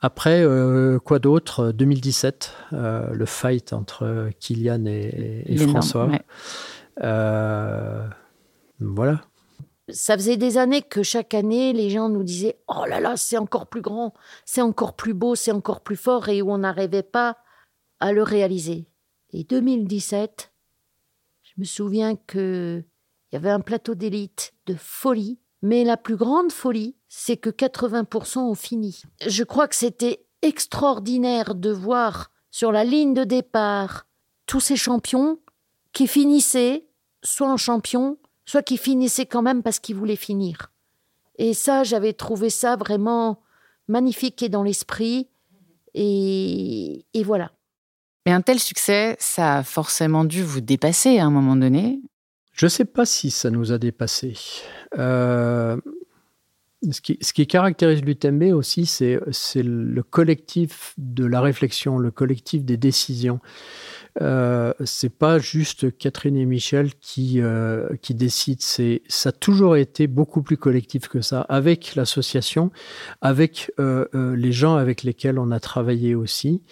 [0.00, 1.72] Après, euh, quoi d'autre?
[1.72, 6.10] 2017, le fight entre Kylian et, François.
[8.80, 9.22] Voilà.
[9.88, 13.38] Ça faisait des années que chaque année, les gens nous disaient Oh là là, c'est
[13.38, 17.04] encore plus grand, c'est encore plus beau, c'est encore plus fort, et où on n'arrivait
[17.04, 17.38] pas
[18.00, 18.88] à le réaliser.
[19.30, 20.52] Et 2017,
[21.42, 22.84] je me souviens qu'il
[23.32, 28.38] y avait un plateau d'élite de folie, mais la plus grande folie, c'est que 80%
[28.38, 29.02] ont fini.
[29.24, 34.06] Je crois que c'était extraordinaire de voir sur la ligne de départ
[34.46, 35.38] tous ces champions
[35.92, 36.86] qui finissaient
[37.22, 40.72] soit en champion, soit qui finissait quand même parce qu'il voulait finir.
[41.38, 43.42] Et ça, j'avais trouvé ça vraiment
[43.88, 45.28] magnifique et dans l'esprit.
[45.94, 47.52] Et, et voilà.
[48.24, 52.00] Mais un tel succès, ça a forcément dû vous dépasser à un moment donné?
[52.52, 54.34] Je ne sais pas si ça nous a dépassé.
[54.98, 55.76] Euh,
[56.90, 59.20] ce, qui, ce, qui, caractérise l'UTMB aussi, c'est
[59.62, 63.40] le collectif de la réflexion, le collectif des décisions.
[64.22, 68.60] Euh, c'est pas juste Catherine et Michel qui, euh, qui décident.
[69.08, 72.70] Ça a toujours été beaucoup plus collectif que ça, avec l'association,
[73.20, 76.62] avec euh, les gens avec lesquels on a travaillé aussi.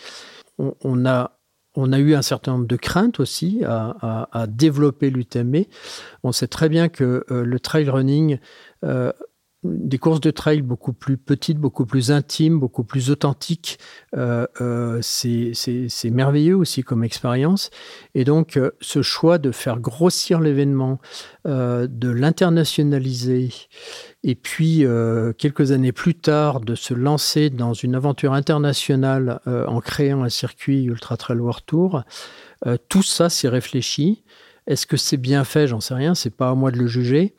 [0.58, 1.38] On, a,
[1.74, 5.64] on a eu un certain nombre de craintes aussi à, à développer l'UTMB.
[6.22, 8.38] On sait très bien que le trail running
[9.64, 13.78] des courses de trail beaucoup plus petites, beaucoup plus intimes, beaucoup plus authentiques.
[14.16, 17.70] Euh, euh, c'est merveilleux aussi comme expérience.
[18.14, 21.00] Et donc, euh, ce choix de faire grossir l'événement,
[21.44, 23.50] de l'internationaliser,
[24.22, 24.86] et puis,
[25.36, 30.84] quelques années plus tard, de se lancer dans une aventure internationale en créant un circuit
[30.84, 32.02] Ultra Trail World Tour,
[32.88, 34.24] tout ça, c'est réfléchi.
[34.66, 35.66] Est-ce que c'est bien fait?
[35.66, 37.34] J'en sais rien, c'est pas à moi de le juger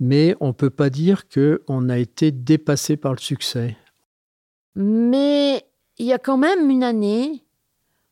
[0.00, 3.76] mais on ne peut pas dire qu'on a été dépassé par le succès.
[4.74, 5.64] Mais
[5.98, 7.44] il y a quand même une année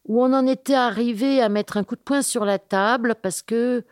[0.09, 3.43] où on en était arrivé à mettre un coup de poing sur la table parce
[3.43, 3.85] que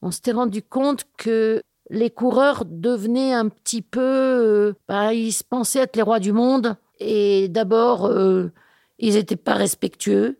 [0.00, 5.44] on s'était rendu compte que les coureurs devenaient un petit peu, euh, bah, ils se
[5.44, 8.50] pensaient être les rois du monde et d'abord euh,
[8.98, 10.38] ils n'étaient pas respectueux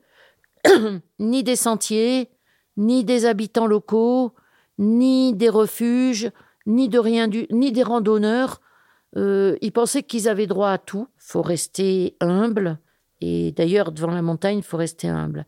[1.19, 2.31] ni des sentiers,
[2.77, 4.33] ni des habitants locaux,
[4.79, 6.31] ni des refuges
[6.67, 8.61] ni de rien ni des randonneurs.
[9.17, 11.09] Euh, ils pensaient qu'ils avaient droit à tout.
[11.19, 12.79] Faut rester humble.
[13.21, 15.47] Et d'ailleurs, devant la montagne, faut rester humble.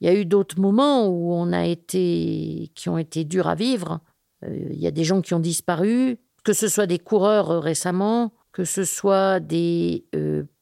[0.00, 3.54] Il y a eu d'autres moments où on a été, qui ont été durs à
[3.54, 4.00] vivre.
[4.44, 7.60] Euh, il y a des gens qui ont disparu, que ce soit des coureurs euh,
[7.60, 10.06] récemment, que ce soit des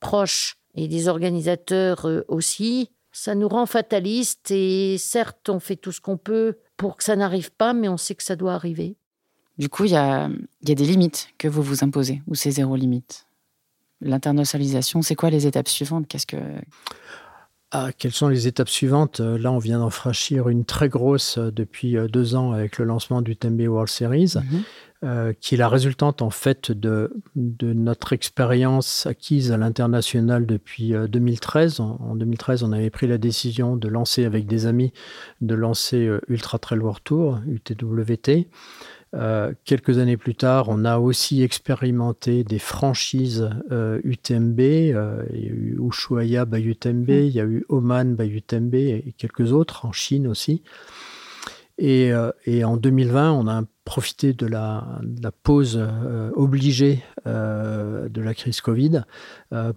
[0.01, 2.91] proches et des organisateurs aussi.
[3.13, 7.15] Ça nous rend fatalistes et certes, on fait tout ce qu'on peut pour que ça
[7.15, 8.97] n'arrive pas, mais on sait que ça doit arriver.
[9.59, 10.29] Du coup, il y a,
[10.63, 13.27] des limites que vous vous imposez, ou c'est zéro limite
[14.01, 16.07] L'internationalisation, c'est quoi les étapes suivantes?
[16.09, 16.37] Qu'est-ce que...
[17.77, 19.19] Ah, quelles sont les étapes suivantes?
[19.19, 22.85] Là, on vient d'en franchir une très grosse euh, depuis euh, deux ans avec le
[22.85, 24.63] lancement du Tembe World Series, mhm.
[25.03, 30.95] euh, qui est la résultante en fait de, de notre expérience acquise à l'international depuis
[31.09, 31.81] 2013.
[31.81, 34.93] En, en, 2013, on avait pris la décision de lancer avec des amis,
[35.41, 38.47] de lancer Ultra Trail World Tour, UTWT.
[39.15, 44.61] Euh, quelques années plus tard, on a aussi expérimenté des franchises UTMB.
[44.61, 47.13] Euh, euh, il y a eu Ushuaia by UTMB, mm.
[47.13, 50.63] il y a eu Oman by UTMB et quelques autres, en Chine aussi.
[51.77, 55.01] Et, en 2020, on a profité de la,
[55.43, 55.85] pause
[56.37, 59.03] obligée de la crise Covid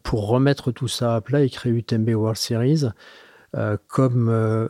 [0.04, 2.84] pour remettre tout ça à plat et créer UTMB World Series.
[3.88, 4.30] Comme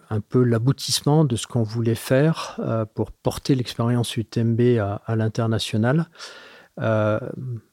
[0.10, 2.60] un peu l'aboutissement de ce qu'on voulait faire
[2.94, 6.10] pour porter l'expérience UTMB à, l'international.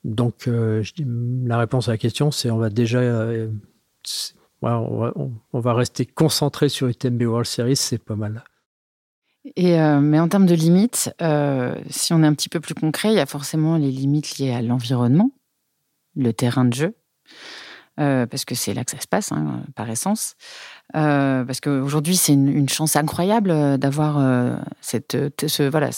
[0.04, 3.00] donc, la réponse à la question, c'est on va déjà
[4.62, 8.44] on, va, rester concentré sur UTMB World Series, c'est pas mal.
[9.56, 12.74] Et euh, mais en termes de limites, euh, si on est un petit peu plus
[12.74, 15.30] concret, il y a forcément les limites liées à l'environnement,
[16.16, 16.94] le terrain de jeu,
[18.00, 20.34] euh, parce que c'est là que ça se passe, hein, par essence.
[20.92, 24.16] parce qu'aujourd'hui, c'est une, chance incroyable d'avoir
[24.80, 25.90] ce, voilà,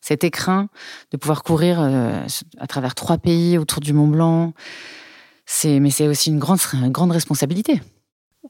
[0.00, 0.68] cet écrin,
[1.10, 4.54] de pouvoir courir à travers trois pays autour du Mont Blanc.
[5.64, 7.80] Mais c'est aussi une grande, responsabilité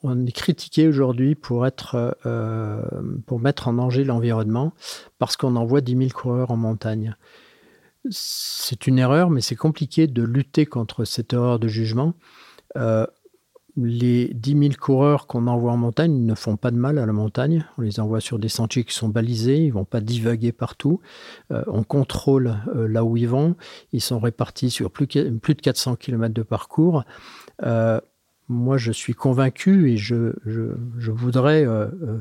[0.02, 2.82] on est critiqué aujourd'hui pour, euh,
[3.26, 4.72] pour mettre en danger l'environnement
[5.18, 7.14] parce qu'on envoie 10 000 coureurs en montagne.
[8.10, 12.14] C'est une erreur, mais c'est compliqué de lutter contre cette erreur de jugement.
[12.76, 13.06] Euh,
[13.76, 17.12] les 10 000 coureurs qu'on envoie en montagne ne font pas de mal à la
[17.12, 17.64] montagne.
[17.78, 21.00] On les envoie sur des sentiers qui sont balisés, ils ne vont pas divaguer partout.
[21.50, 23.56] Euh, on contrôle là où ils vont.
[23.92, 27.04] Ils sont répartis sur plus, plus de 400 km de parcours
[28.52, 30.32] moi, je suis convaincu et je,
[31.10, 32.18] voudrais euh, euh,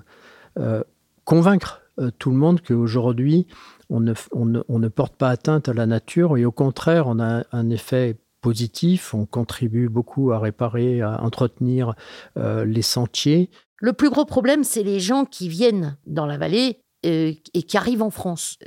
[0.57, 0.83] euh,
[1.25, 1.81] convaincre
[2.17, 3.45] tout le monde qu'aujourd'hui,
[3.89, 4.45] on ne, on,
[4.79, 9.13] ne, porte pas atteinte à la nature et au contraire, on a un effet positif,
[9.13, 11.93] on contribue beaucoup à réparer, à entretenir
[12.36, 13.49] les sentiers.
[13.77, 18.04] Le plus gros problème, c'est les gens qui viennent dans la vallée et qui arrivent
[18.04, 18.58] en France.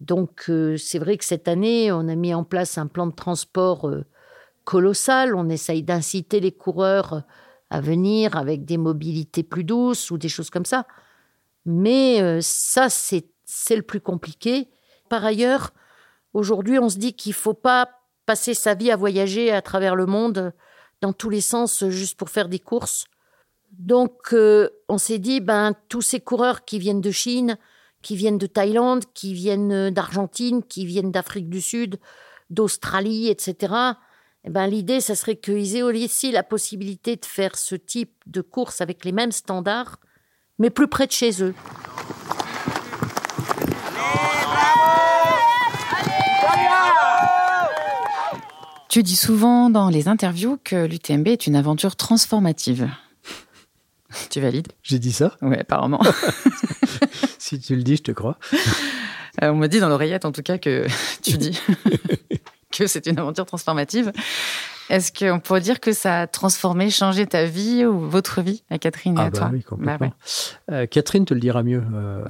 [0.00, 3.90] donc, c'est vrai que cette année, on a mis en place un plan de transport
[4.68, 5.34] colossal.
[5.34, 7.22] On essaye d'inciter les coureurs
[7.70, 10.86] à venir avec des mobilités plus douces ou des choses comme ça.
[11.64, 14.68] Mais euh, ça, c'est le plus compliqué.
[15.08, 15.72] Par ailleurs,
[16.32, 17.88] aujourd'hui, on se dit qu'il ne faut pas
[18.28, 20.52] passer sa vie à voyager à travers le monde
[21.00, 23.06] dans tous les sens juste pour faire des courses.
[23.72, 27.56] Donc, euh, on s'est dit, ben, tous ces coureurs qui viennent de Chine,
[28.02, 31.98] qui viennent de Thaïlande, qui viennent d'Argentine, qui viennent d'Afrique du Sud,
[32.50, 33.72] d'Australie, etc.,
[34.44, 38.42] eh ben, l'idée, ça serait qu'ils aient aussi la possibilité de faire ce type de
[38.42, 40.00] course avec les mêmes standards,
[40.58, 41.54] mais plus près de chez eux.
[48.98, 52.90] Tu dis souvent dans les interviews que l'UTMB est une aventure transformative.
[54.30, 54.72] Tu valides?
[54.82, 55.36] J'ai dit ça?
[55.40, 56.00] Oui, apparemment.
[57.38, 58.40] si tu le dis, je te crois.
[59.40, 60.88] Euh, on m'a dit dans l'oreillette, en tout cas, que
[61.22, 61.56] tu dis.
[62.76, 64.10] que c'est une aventure transformative.
[64.90, 68.64] Est-ce qu'on pourrait dire que ça a transformé, changé ta vie ou votre vie?
[68.70, 70.08] À Catherine et ah à bah toi oui, complètement.
[70.08, 71.84] Bah euh, Catherine te le dira mieux.
[71.94, 72.24] Euh,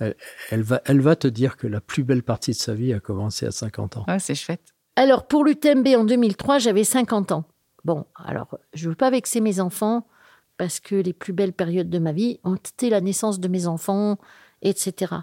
[0.00, 0.14] euh,
[0.50, 3.00] elle, va, elle va te dire que la plus belle partie de sa vie a
[3.00, 4.04] commencé à 50 ans.
[4.06, 4.71] Ah, c'est chouette.
[4.94, 7.44] Alors, pour l'UTMB en 2003, j'avais 50 ans.
[7.84, 10.06] Bon, alors, je ne veux pas vexer mes enfants
[10.58, 13.66] parce que les plus belles périodes de ma vie ont été la naissance de mes
[13.66, 14.18] enfants,
[14.60, 15.14] etc.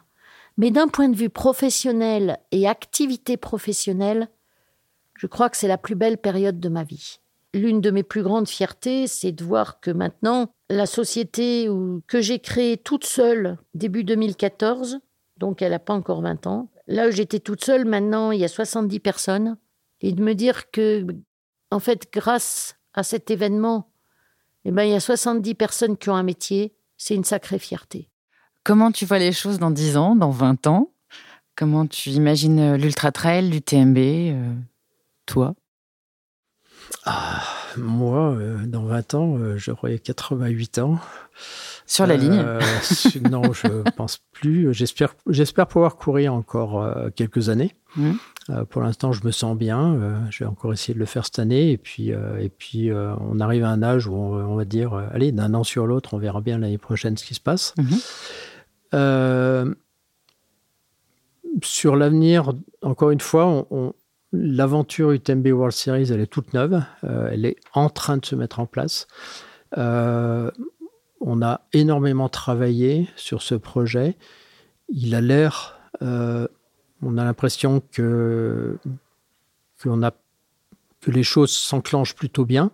[0.58, 4.27] Mais d'un point de vue professionnel et activité professionnelle,
[5.15, 7.19] je crois que c'est la plus belle période de ma vie.
[7.53, 11.69] L'une de mes plus grandes fiertés, c'est de voir que maintenant, la société
[12.08, 14.99] que j'ai créée toute seule début 2014,
[15.38, 18.43] donc elle n'a pas encore 20 ans, là où j'étais toute seule, maintenant il y
[18.43, 19.58] a 70 personnes,
[20.02, 21.06] et de me dire que,
[21.71, 23.91] en fait, grâce à cet événement,
[24.65, 28.10] eh ben, il y a 70 personnes qui ont un métier, c'est une sacrée fierté.
[28.63, 30.91] Comment tu vois les choses dans 10 ans, dans 20 ans?
[31.56, 34.54] Comment tu imagines l'ultra trail, l'UTMB, euh,
[35.25, 35.56] toi?
[37.06, 37.41] Ah,
[37.77, 40.99] Moi, euh, dans 20 ans, j'aurai 88 ans.
[41.86, 42.43] Sur la ligne
[43.32, 44.73] Non, je pense plus.
[44.73, 47.75] J'espère, j'espère pouvoir courir encore quelques années.
[47.95, 48.12] Mmh.
[48.69, 50.27] pour l'instant, je me sens bien.
[50.29, 51.71] je vais encore essayer de le faire cette année.
[51.71, 55.53] Et puis, et puis on arrive à un âge où on, va dire, allez, d'un
[55.55, 57.73] an sur l'autre, on verra bien l'année prochaine ce qui se passe.
[57.77, 57.95] Mmh.
[58.93, 59.73] Euh,
[61.63, 63.67] sur l'avenir, encore une fois,
[64.32, 66.84] l'aventure UTMB World Series, elle est toute neuve.
[67.04, 69.08] Euh, elle est en train de se mettre en place.
[69.78, 70.52] Euh,
[71.22, 74.18] on a énormément travaillé sur ce projet.
[74.89, 78.78] Il a l'air, on a l'impression que,
[79.82, 82.72] que les choses s'enclenchent plutôt bien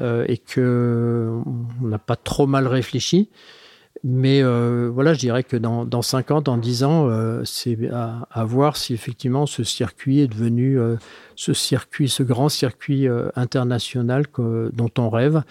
[0.00, 1.40] et que
[1.80, 3.30] on n'a pas trop mal réfléchi.
[4.02, 7.78] Mais euh, voilà, je dirais que dans, dans 5 ans, dans 10 ans, euh, c'est
[7.90, 10.96] à, voir si effectivement ce circuit est devenu euh,
[11.36, 15.42] ce circuit, ce grand circuit international dont on rêve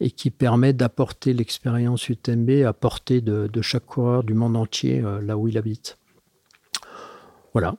[0.00, 5.02] et qui permet d'apporter l'expérience UTMB à portée de, de, chaque coureur du monde entier
[5.22, 5.98] là où il habite.
[7.52, 7.74] Voilà.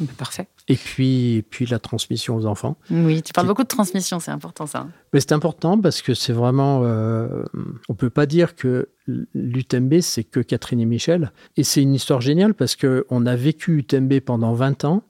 [0.00, 0.48] Bah, Parfait.
[0.68, 2.76] Et puis, et puis la transmission aux enfants.
[2.90, 4.86] Oui, tu parles beaucoup de transmission, c'est important ça.
[5.12, 6.82] Mais c'est important parce que c'est vraiment.
[6.84, 7.44] euh,
[7.88, 8.88] on peut pas dire que
[9.34, 11.32] l'UTMB, c'est que Catherine et Michel.
[11.56, 15.02] Et c'est une histoire géniale parce qu'on a vécu UTMB pendant 20 ans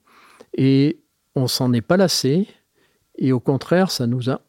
[0.57, 1.01] et
[1.35, 2.47] on s'en est pas lassé.
[3.19, 4.43] Et au contraire, ça nous a,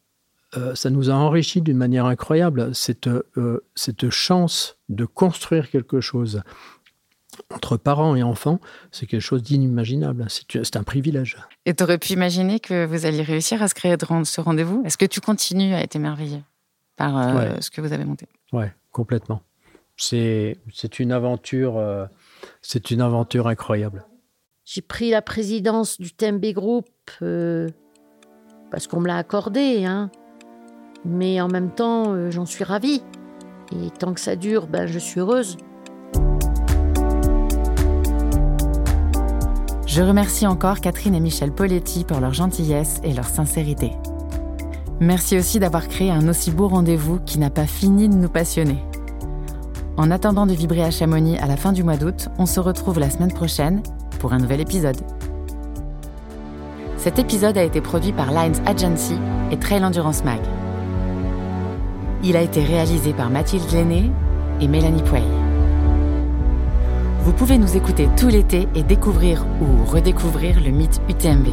[0.56, 2.74] euh, ça nous a enrichi d'une manière incroyable.
[2.74, 6.42] Cette, euh, cette chance de construire quelque chose
[7.54, 8.60] entre parents et enfants,
[8.90, 10.26] c'est quelque chose d'inimaginable.
[10.28, 11.36] C'est un privilège.
[11.66, 14.82] Et tu aurais pu imaginer que vous alliez réussir à se créer ce rendez-vous?
[14.84, 16.42] Est-ce que tu continues à être émerveillé
[16.96, 17.60] par euh, Ouais.
[17.60, 18.26] ce que vous avez monté?
[18.52, 19.42] Ouais, complètement.
[19.96, 22.06] C'est c'est une aventure, euh,
[22.62, 24.04] c'est une aventure incroyable.
[24.64, 26.86] J'ai pris la présidence du TMB Group
[27.22, 27.68] euh,
[28.70, 30.10] parce qu'on me l'a accordé, hein.
[31.04, 33.02] Mais en même temps, euh, j'en suis ravie.
[33.72, 35.56] Et tant que ça dure, ben, je suis heureuse.
[39.88, 43.92] Je remercie encore Catherine et Michel Poletti pour leur gentillesse et leur sincérité.
[45.00, 48.84] Merci aussi d'avoir créé un aussi beau rendez-vous qui n'a pas fini de nous passionner.
[49.96, 52.98] En attendant de vibrer à Chamonix à la fin du mois d'août, on se retrouve
[52.98, 53.82] la semaine prochaine
[54.18, 55.00] pour un nouvel épisode.
[56.98, 59.16] Cet épisode a été produit par Lines Agency
[59.50, 60.40] et Trail Endurance Mag.
[62.22, 64.10] Il a été réalisé par Mathilde Lenné
[64.60, 65.37] et Mélanie Puey.
[67.28, 71.48] Vous pouvez nous écouter tout l'été et découvrir ou redécouvrir le mythe UTMB.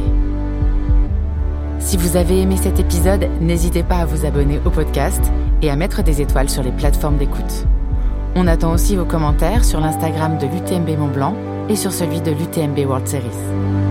[1.80, 5.20] Si vous avez aimé cet épisode, n'hésitez pas à vous abonner au podcast
[5.60, 7.66] et à mettre des étoiles sur les plateformes d'écoute.
[8.36, 11.36] On attend aussi vos commentaires sur l'Instagram de l'UTMB Mont Blanc
[11.68, 13.85] et sur celui de l'UTMB World Series.